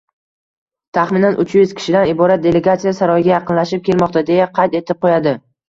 «Taxminan 0.97 1.37
uch 1.43 1.53
yuz 1.57 1.75
kishidan 1.81 2.09
iborat 2.15 2.43
delegatsiya 2.47 2.95
saroyga 3.03 3.33
yaqinlashib 3.37 3.87
kelmoqda», 3.93 4.27
deya 4.33 4.51
qayd 4.59 4.83
etib 4.85 5.05
qo‘yadi. 5.07 5.39